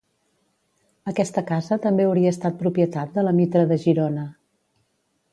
Aquesta 1.11 1.43
casa 1.49 1.77
també 1.83 2.07
hauria 2.07 2.31
estat 2.35 2.57
propietat 2.61 3.11
de 3.19 3.25
la 3.27 3.33
Mitra 3.41 3.65
de 3.73 3.77
Girona. 3.83 4.23